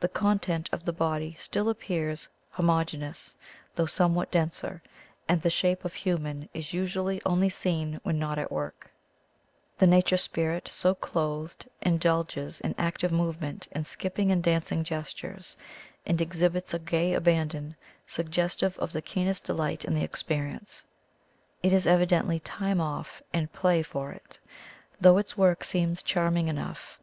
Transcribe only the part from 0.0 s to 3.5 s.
The content of the body still appears homogeneous,